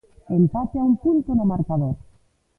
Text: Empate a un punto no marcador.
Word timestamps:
Empate 0.37 0.79
a 0.79 0.83
un 0.89 0.95
punto 1.03 1.29
no 1.35 1.45
marcador. 1.51 1.95